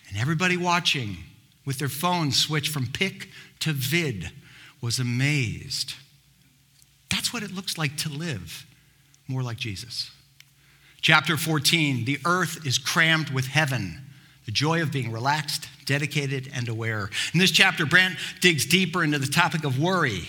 [0.07, 1.17] And everybody watching
[1.65, 4.31] with their phones switched from pic to vid
[4.79, 5.95] was amazed.
[7.09, 8.65] That's what it looks like to live
[9.27, 10.11] more like Jesus.
[11.01, 14.01] Chapter 14 The earth is crammed with heaven,
[14.45, 17.09] the joy of being relaxed, dedicated, and aware.
[17.33, 20.27] In this chapter, Brant digs deeper into the topic of worry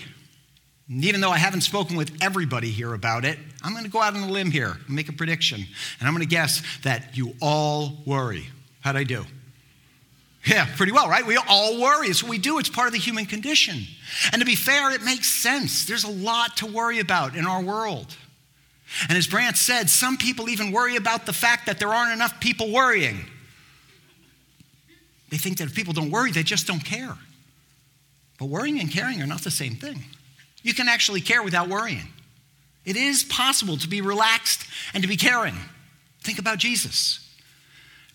[0.89, 4.01] and even though I haven't spoken with everybody here about it, I'm going to go
[4.01, 5.63] out on a limb here and make a prediction.
[5.99, 8.47] And I'm going to guess that you all worry.
[8.81, 9.23] How'd I do?
[10.45, 11.25] Yeah, pretty well, right?
[11.25, 12.07] We all worry.
[12.07, 13.83] It's what we do, it's part of the human condition.
[14.31, 15.85] And to be fair, it makes sense.
[15.85, 18.15] There's a lot to worry about in our world.
[19.07, 22.39] And as Brant said, some people even worry about the fact that there aren't enough
[22.39, 23.25] people worrying.
[25.29, 27.15] They think that if people don't worry, they just don't care.
[28.39, 30.03] But worrying and caring are not the same thing.
[30.61, 32.07] You can actually care without worrying.
[32.85, 35.55] It is possible to be relaxed and to be caring.
[36.21, 37.25] Think about Jesus.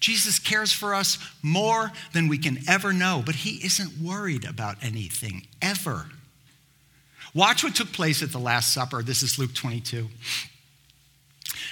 [0.01, 4.77] Jesus cares for us more than we can ever know, but he isn't worried about
[4.83, 6.07] anything ever.
[7.35, 9.03] Watch what took place at the Last Supper.
[9.03, 10.09] This is Luke 22.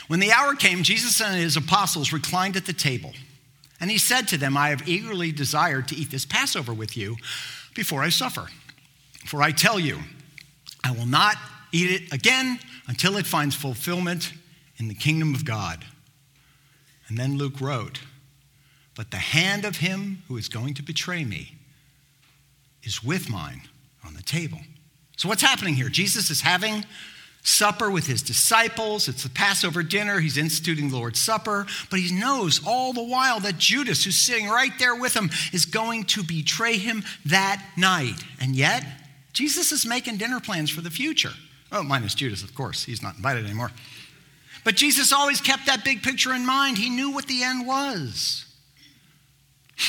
[0.09, 3.13] When the hour came, Jesus and his apostles reclined at the table.
[3.81, 7.17] And he said to them, I have eagerly desired to eat this Passover with you
[7.75, 8.47] before I suffer.
[9.27, 9.99] For I tell you,
[10.85, 11.37] I will not
[11.73, 14.33] eat it again until it finds fulfillment
[14.77, 15.85] in the kingdom of God.
[17.09, 18.01] And then Luke wrote,
[18.95, 21.57] But the hand of him who is going to betray me
[22.83, 23.63] is with mine
[24.05, 24.59] on the table.
[25.17, 25.89] So, what's happening here?
[25.89, 26.85] Jesus is having
[27.43, 29.09] supper with his disciples.
[29.09, 30.21] It's the Passover dinner.
[30.21, 31.67] He's instituting the Lord's Supper.
[31.91, 35.65] But he knows all the while that Judas, who's sitting right there with him, is
[35.65, 38.23] going to betray him that night.
[38.41, 38.85] And yet,
[39.33, 41.33] Jesus is making dinner plans for the future.
[41.71, 42.85] Oh, minus Judas, of course.
[42.85, 43.71] He's not invited anymore.
[44.65, 46.79] But Jesus always kept that big picture in mind.
[46.79, 48.45] He knew what the end was.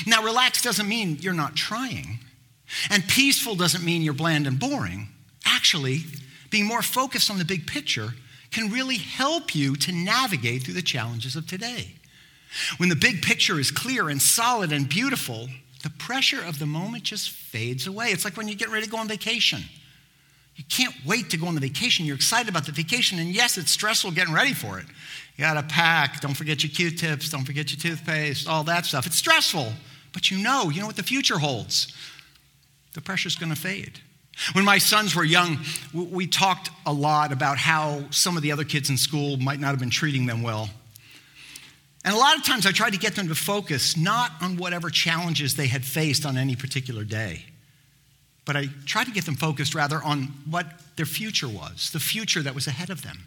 [0.07, 2.19] Now, relax doesn't mean you're not trying,
[2.89, 5.09] and peaceful doesn't mean you're bland and boring.
[5.45, 5.99] Actually,
[6.49, 8.13] being more focused on the big picture
[8.49, 11.95] can really help you to navigate through the challenges of today.
[12.77, 15.49] When the big picture is clear and solid and beautiful,
[15.83, 18.07] the pressure of the moment just fades away.
[18.07, 19.61] It's like when you get ready to go on vacation.
[20.55, 22.05] You can't wait to go on the vacation.
[22.05, 24.85] You're excited about the vacation, and yes, it's stressful getting ready for it.
[25.35, 29.07] You gotta pack, don't forget your Q tips, don't forget your toothpaste, all that stuff.
[29.07, 29.73] It's stressful,
[30.13, 31.91] but you know, you know what the future holds.
[32.93, 33.99] The pressure's gonna fade.
[34.53, 35.59] When my sons were young,
[35.93, 39.69] we talked a lot about how some of the other kids in school might not
[39.69, 40.69] have been treating them well.
[42.05, 44.89] And a lot of times I tried to get them to focus not on whatever
[44.89, 47.45] challenges they had faced on any particular day,
[48.45, 52.41] but I tried to get them focused rather on what their future was, the future
[52.41, 53.19] that was ahead of them.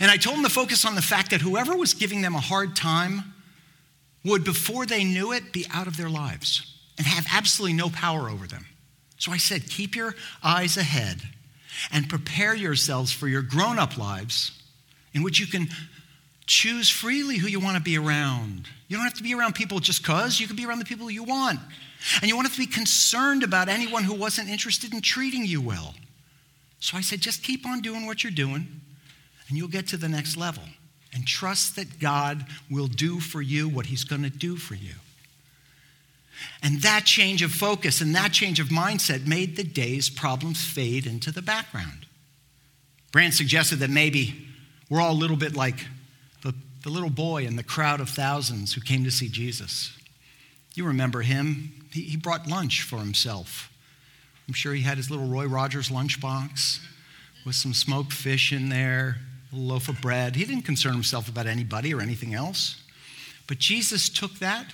[0.00, 2.40] And I told them to focus on the fact that whoever was giving them a
[2.40, 3.34] hard time
[4.24, 8.28] would, before they knew it, be out of their lives and have absolutely no power
[8.28, 8.66] over them.
[9.18, 11.22] So I said, keep your eyes ahead
[11.90, 14.62] and prepare yourselves for your grown up lives
[15.14, 15.68] in which you can
[16.52, 18.68] choose freely who you want to be around.
[18.88, 21.10] You don't have to be around people just because, you can be around the people
[21.10, 21.58] you want.
[22.20, 25.62] And you won't have to be concerned about anyone who wasn't interested in treating you
[25.62, 25.94] well.
[26.78, 28.66] So I said, just keep on doing what you're doing,
[29.48, 30.64] and you'll get to the next level.
[31.14, 34.94] And trust that God will do for you what He's going to do for you.
[36.62, 41.06] And that change of focus and that change of mindset made the day's problems fade
[41.06, 42.06] into the background.
[43.12, 44.48] Brant suggested that maybe
[44.90, 45.86] we're all a little bit like
[46.82, 49.96] the, little boy in the crowd of thousands who came to see Jesus.
[50.74, 51.86] You remember him.
[51.92, 53.70] He, he brought lunch for himself.
[54.48, 56.80] I'm sure he had his little Roy Rogers lunchbox
[57.44, 59.16] with some smoked fish in there,
[59.52, 60.36] a loaf of bread.
[60.36, 62.82] He didn't concern himself about anybody or anything else.
[63.46, 64.72] But Jesus took that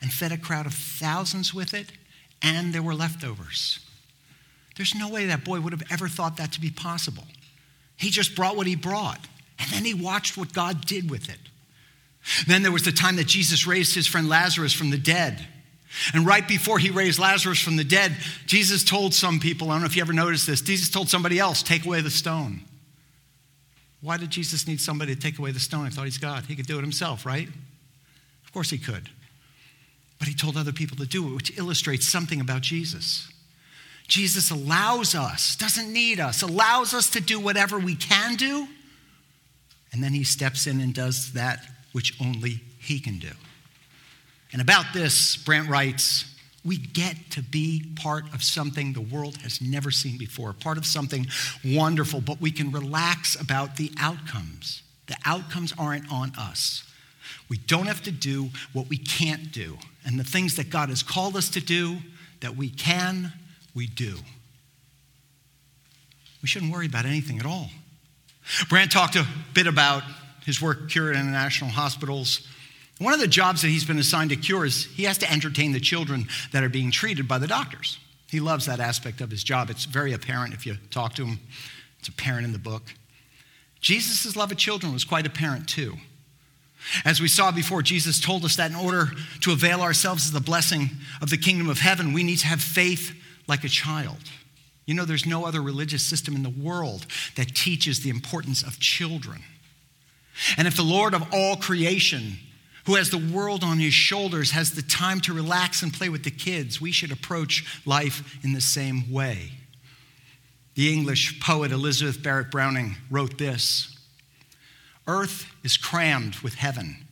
[0.00, 1.92] and fed a crowd of thousands with it,
[2.42, 3.80] and there were leftovers.
[4.76, 7.24] There's no way that boy would have ever thought that to be possible.
[7.96, 9.20] He just brought what he brought,
[9.58, 11.38] and then he watched what God did with it.
[12.46, 15.46] Then there was the time that Jesus raised his friend Lazarus from the dead.
[16.12, 18.14] And right before he raised Lazarus from the dead,
[18.46, 21.38] Jesus told some people, I don't know if you ever noticed this, Jesus told somebody
[21.38, 22.60] else, take away the stone.
[24.00, 25.86] Why did Jesus need somebody to take away the stone?
[25.86, 26.44] I thought he's God.
[26.44, 27.48] He could do it himself, right?
[28.44, 29.08] Of course he could.
[30.18, 33.28] But he told other people to do it, which illustrates something about Jesus.
[34.06, 38.68] Jesus allows us, doesn't need us, allows us to do whatever we can do,
[39.92, 43.30] and then he steps in and does that which only he can do.
[44.52, 49.60] And about this, Brant writes, we get to be part of something the world has
[49.60, 51.26] never seen before, part of something
[51.64, 54.82] wonderful, but we can relax about the outcomes.
[55.06, 56.84] The outcomes aren't on us.
[57.48, 59.78] We don't have to do what we can't do.
[60.04, 61.98] And the things that God has called us to do
[62.40, 63.32] that we can,
[63.74, 64.16] we do.
[66.42, 67.70] We shouldn't worry about anything at all.
[68.68, 70.02] Brant talked a bit about
[70.44, 72.46] his work Cure at international hospitals.
[72.98, 75.72] One of the jobs that he's been assigned to Cure is he has to entertain
[75.72, 77.98] the children that are being treated by the doctors.
[78.30, 79.70] He loves that aspect of his job.
[79.70, 81.38] It's very apparent if you talk to him,
[81.98, 82.82] it's apparent in the book.
[83.80, 85.96] Jesus' love of children was quite apparent too.
[87.04, 89.08] As we saw before, Jesus told us that in order
[89.42, 92.60] to avail ourselves of the blessing of the kingdom of heaven, we need to have
[92.60, 93.14] faith
[93.46, 94.18] like a child.
[94.88, 97.04] You know, there's no other religious system in the world
[97.36, 99.42] that teaches the importance of children.
[100.56, 102.38] And if the Lord of all creation,
[102.86, 106.24] who has the world on his shoulders, has the time to relax and play with
[106.24, 109.50] the kids, we should approach life in the same way.
[110.74, 113.94] The English poet Elizabeth Barrett Browning wrote this
[115.06, 117.06] Earth is crammed with heaven,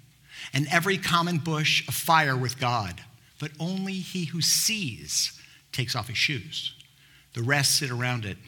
[0.54, 3.02] and every common bush afire with God.
[3.38, 5.38] But only he who sees
[5.72, 6.72] takes off his shoes.
[7.36, 8.38] The rest sit around it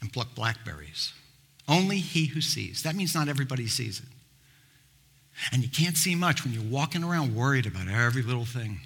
[0.00, 1.12] and pluck blackberries.
[1.68, 2.82] Only he who sees.
[2.82, 4.08] That means not everybody sees it.
[5.52, 8.80] And you can't see much when you're walking around worried about every little thing.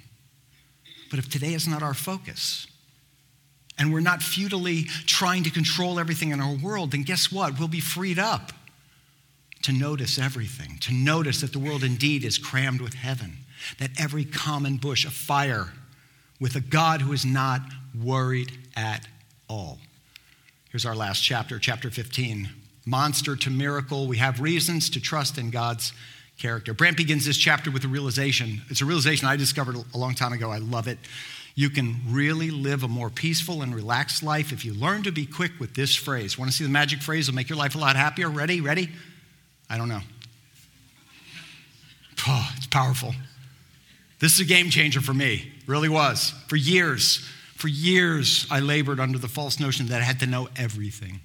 [1.09, 2.67] But if today is not our focus,
[3.79, 7.59] and we're not futilely trying to control everything in our world, then guess what?
[7.59, 8.53] We'll be freed up
[9.63, 13.39] to notice everything, to notice that the world indeed is crammed with heaven,
[13.79, 15.73] that every common bush afire
[16.39, 17.63] with a God who is not
[17.99, 19.07] worried at
[19.49, 19.79] all.
[20.71, 22.49] Here's our last chapter, chapter 15.
[22.87, 24.07] Monster to miracle.
[24.07, 25.93] We have reasons to trust in God's
[26.39, 26.75] character.
[26.75, 28.63] Brant begins this chapter with a realization.
[28.69, 30.51] It's a realization I discovered a long time ago.
[30.51, 30.99] I love it.
[31.55, 35.25] You can really live a more peaceful and relaxed life if you learn to be
[35.25, 36.37] quick with this phrase.
[36.37, 37.27] Want to see the magic phrase?
[37.27, 38.29] that'll make your life a lot happier.
[38.29, 38.61] Ready?
[38.61, 38.91] Ready?
[39.71, 40.01] I don't know.
[42.27, 43.15] Oh, it's powerful.
[44.19, 45.53] This is a game changer for me.
[45.67, 46.33] Really was.
[46.49, 50.49] For years, for years, I labored under the false notion that I had to know
[50.57, 51.21] everything.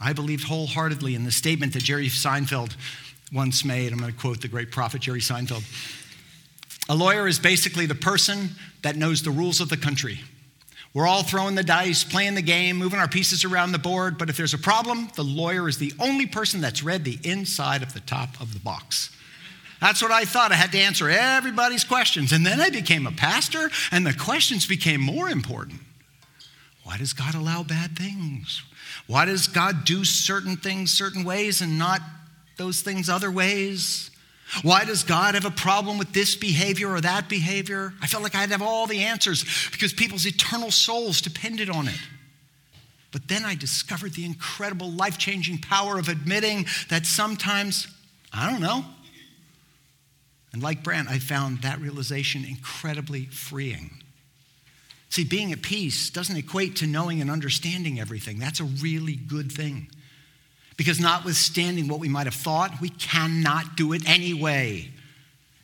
[0.00, 2.76] I believed wholeheartedly in the statement that Jerry Seinfeld
[3.32, 3.92] once made.
[3.92, 5.64] I'm going to quote the great prophet Jerry Seinfeld.
[6.88, 8.50] A lawyer is basically the person
[8.82, 10.20] that knows the rules of the country.
[10.94, 14.30] We're all throwing the dice, playing the game, moving our pieces around the board, but
[14.30, 17.92] if there's a problem, the lawyer is the only person that's read the inside of
[17.92, 19.10] the top of the box.
[19.80, 20.52] That's what I thought.
[20.52, 22.32] I had to answer everybody's questions.
[22.32, 25.80] And then I became a pastor, and the questions became more important.
[26.84, 28.62] Why does God allow bad things?
[29.06, 32.00] Why does God do certain things certain ways and not
[32.56, 34.10] those things other ways?
[34.62, 37.92] Why does God have a problem with this behavior or that behavior?
[38.00, 41.68] I felt like I had to have all the answers because people's eternal souls depended
[41.68, 42.00] on it.
[43.12, 47.88] But then I discovered the incredible life changing power of admitting that sometimes,
[48.32, 48.84] I don't know.
[50.52, 54.02] And like Brant, I found that realization incredibly freeing.
[55.10, 58.38] See, being at peace doesn't equate to knowing and understanding everything.
[58.38, 59.88] That's a really good thing.
[60.76, 64.90] Because notwithstanding what we might have thought, we cannot do it anyway.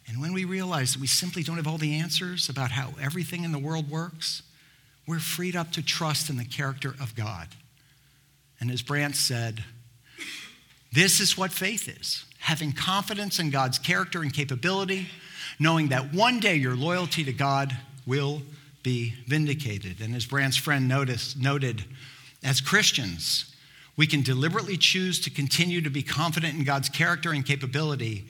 [0.08, 3.44] And when we realize that we simply don't have all the answers about how everything
[3.44, 4.42] in the world works,
[5.06, 7.48] we're freed up to trust in the character of God.
[8.60, 9.64] And as Brant said,
[10.92, 15.08] this is what faith is having confidence in God's character and capability,
[15.58, 17.74] knowing that one day your loyalty to God
[18.04, 18.42] will
[18.82, 20.02] be vindicated.
[20.02, 21.84] And as Brant's friend noticed, noted,
[22.42, 23.50] as Christians,
[23.96, 28.26] we can deliberately choose to continue to be confident in God's character and capability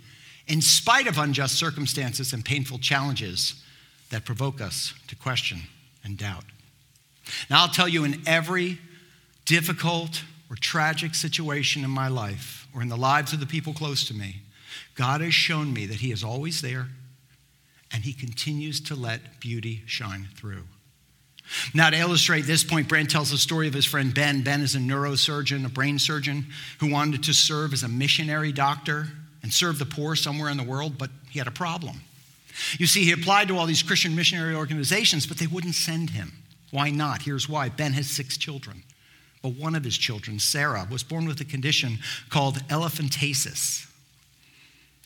[0.47, 3.65] in spite of unjust circumstances and painful challenges
[4.11, 5.59] that provoke us to question
[6.05, 6.45] and doubt.
[7.51, 8.79] Now, I'll tell you, in every
[9.45, 14.07] difficult or tragic situation in my life or in the lives of the people close
[14.09, 14.43] to me,
[14.95, 16.89] God has shown me that He is always there
[17.93, 20.65] and He continues to let beauty shine through.
[21.75, 24.43] Now, to illustrate this point, Brant tells the story of his friend Ben.
[24.43, 26.47] Ben is a neurosurgeon, a brain surgeon,
[26.81, 29.09] who wanted to serve as a missionary doctor
[29.43, 32.01] and serve the poor somewhere in the world, but he had a problem.
[32.79, 36.33] You see, he applied to all these Christian missionary organizations, but they wouldn't send him.
[36.71, 37.23] Why not?
[37.23, 38.83] Here's why Ben has six children.
[39.45, 41.99] But one of his children, Sarah, was born with a condition
[42.31, 43.87] called elephantiasis.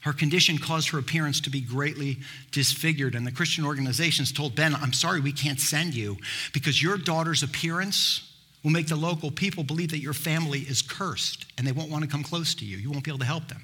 [0.03, 2.19] Her condition caused her appearance to be greatly
[2.53, 6.19] disfigured, and the Christian organizations told Ben, I'm sorry, we can't send you
[6.53, 8.33] because your daughter's appearance
[8.63, 12.05] will make the local people believe that your family is cursed and they won't want
[12.05, 12.77] to come close to you.
[12.77, 13.63] You won't be able to help them.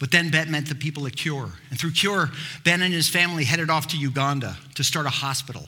[0.00, 1.52] But then Ben met the people at Cure.
[1.70, 2.30] And through Cure,
[2.64, 5.66] Ben and his family headed off to Uganda to start a hospital.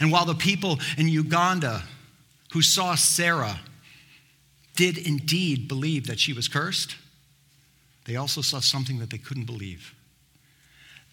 [0.00, 1.82] And while the people in Uganda
[2.54, 3.58] who saw Sarah
[4.76, 6.94] did indeed believe that she was cursed,
[8.04, 9.92] they also saw something that they couldn't believe.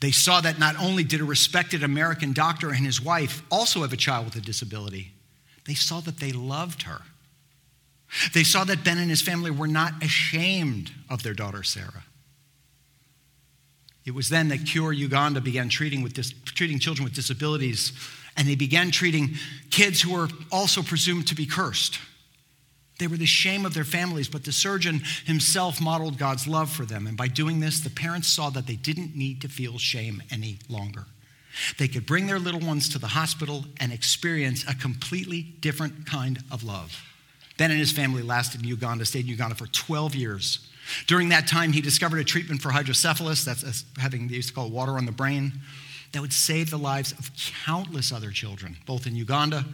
[0.02, 3.92] They saw that not only did a respected American doctor and his wife also have
[3.92, 5.14] a child with a disability,
[5.66, 7.02] they saw that they loved her.
[8.34, 12.04] They saw that Ben and his family were not ashamed of their daughter, Sarah.
[14.06, 17.94] It was then that Cure Uganda began treating, with dis- treating children with disabilities,
[18.38, 19.36] and they began treating
[19.70, 22.00] kids who were also presumed to be cursed.
[23.00, 26.86] They were the shame of their families, but the surgeon himself modeled God's love for
[26.86, 27.08] them.
[27.08, 30.60] And by doing this, the parents saw that they didn't need to feel shame any
[30.70, 31.08] longer.
[31.78, 36.44] They could bring their little ones to the hospital and experience a completely different kind
[36.52, 37.04] of love.
[37.58, 40.68] Ben and his family lasted in Uganda, stayed in Uganda for 12 years.
[41.08, 44.70] During that time, he discovered a treatment for hydrocephalus, that's having, they used to call
[44.70, 45.54] water on the brain,
[46.12, 47.32] that would save the lives of
[47.66, 49.66] countless other children, both in Uganda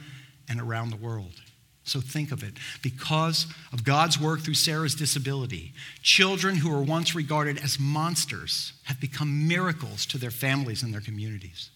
[0.50, 1.42] and around the world.
[1.84, 2.54] So think of it.
[2.82, 5.72] Because of God's work through Sarah's disability,
[6.02, 11.02] children who were once regarded as monsters have become miracles to their families and their
[11.02, 11.70] communities.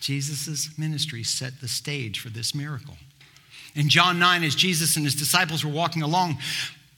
[0.00, 2.96] Jesus' ministry set the stage for this miracle.
[3.74, 6.38] In John 9, as Jesus and his disciples were walking along,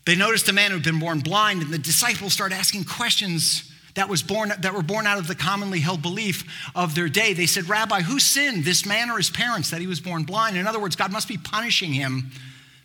[0.07, 3.71] they noticed a man who had been born blind, and the disciples started asking questions
[3.95, 7.33] that, was born, that were born out of the commonly held belief of their day.
[7.33, 10.57] They said, Rabbi, who sinned, this man or his parents, that he was born blind?
[10.57, 12.31] In other words, God must be punishing him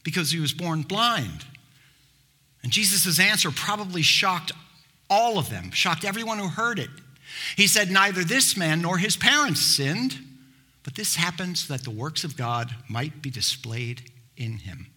[0.03, 1.45] because he was born blind.
[2.64, 4.51] And Jesus' answer probably shocked
[5.10, 6.89] all of them, shocked everyone who heard it.
[7.55, 10.18] He said, Neither this man nor his parents sinned,
[10.84, 14.88] but this happened so that the works of God might be displayed in him.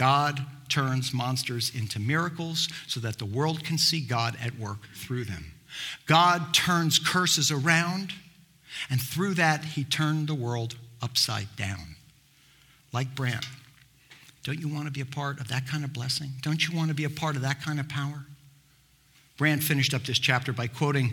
[0.00, 0.40] God
[0.70, 5.52] turns monsters into miracles so that the world can see God at work through them.
[6.06, 8.14] God turns curses around,
[8.88, 11.96] and through that, he turned the world upside down.
[12.94, 13.44] Like Brant.
[14.42, 16.30] Don't you want to be a part of that kind of blessing?
[16.40, 18.24] Don't you want to be a part of that kind of power?
[19.36, 21.12] Brant finished up this chapter by quoting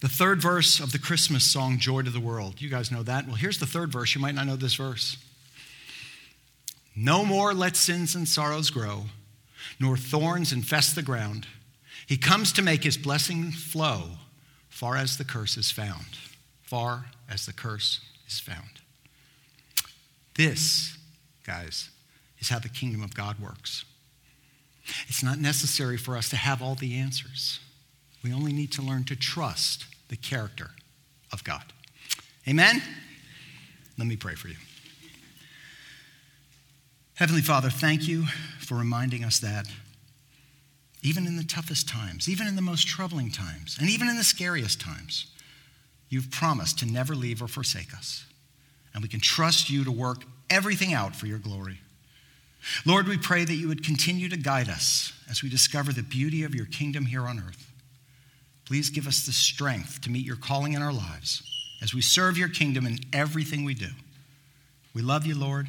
[0.00, 2.62] the third verse of the Christmas song, Joy to the World.
[2.62, 3.26] You guys know that?
[3.26, 4.14] Well, here's the third verse.
[4.14, 5.18] You might not know this verse.
[6.94, 9.04] No more let sins and sorrows grow,
[9.80, 11.46] nor thorns infest the ground.
[12.06, 14.10] He comes to make his blessing flow
[14.68, 16.18] far as the curse is found.
[16.62, 18.80] Far as the curse is found.
[20.34, 20.96] This,
[21.44, 21.90] guys,
[22.38, 23.84] is how the kingdom of God works.
[25.06, 27.60] It's not necessary for us to have all the answers.
[28.22, 30.70] We only need to learn to trust the character
[31.32, 31.64] of God.
[32.48, 32.82] Amen?
[33.98, 34.56] Let me pray for you.
[37.14, 38.24] Heavenly Father, thank you
[38.58, 39.66] for reminding us that
[41.02, 44.24] even in the toughest times, even in the most troubling times, and even in the
[44.24, 45.26] scariest times,
[46.08, 48.24] you've promised to never leave or forsake us.
[48.94, 51.80] And we can trust you to work everything out for your glory.
[52.86, 56.44] Lord, we pray that you would continue to guide us as we discover the beauty
[56.44, 57.72] of your kingdom here on earth.
[58.64, 61.42] Please give us the strength to meet your calling in our lives
[61.82, 63.88] as we serve your kingdom in everything we do.
[64.94, 65.68] We love you, Lord.